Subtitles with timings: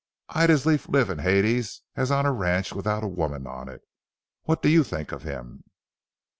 [0.29, 3.83] I'd as lief live in Hades as on a ranch without a woman on it.
[4.45, 5.63] What do you think of him?"